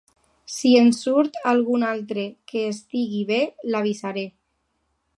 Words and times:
Si 0.53 0.71
en 0.77 0.89
surt 0.99 1.37
algun 1.51 1.87
altre 1.91 2.25
que 2.53 2.65
estigui 2.73 3.23
bé, 3.31 3.41
l'avisaré. 3.75 4.29